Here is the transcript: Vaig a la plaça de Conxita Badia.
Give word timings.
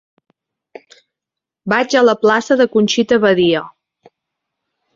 Vaig 1.75 1.97
a 2.01 2.03
la 2.09 2.17
plaça 2.25 2.59
de 2.63 2.69
Conxita 2.79 3.21
Badia. 3.27 3.65